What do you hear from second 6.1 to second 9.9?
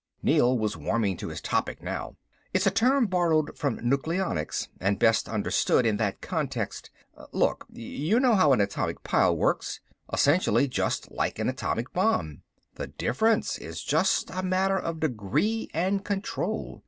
context. Look, you know how an atomic pile works